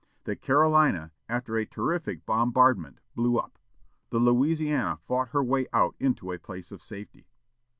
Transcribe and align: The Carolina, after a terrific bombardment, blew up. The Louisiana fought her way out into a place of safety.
The 0.23 0.35
Carolina, 0.35 1.11
after 1.29 1.57
a 1.57 1.65
terrific 1.67 2.25
bombardment, 2.25 3.01
blew 3.13 3.37
up. 3.37 3.59
The 4.09 4.17
Louisiana 4.17 4.97
fought 5.05 5.29
her 5.29 5.43
way 5.43 5.67
out 5.73 5.95
into 5.99 6.31
a 6.31 6.39
place 6.39 6.71
of 6.71 6.81
safety. 6.81 7.27